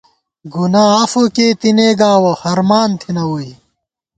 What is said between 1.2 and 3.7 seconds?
کېئی تېنے گاوَہ ہرمان تھنہ ووئی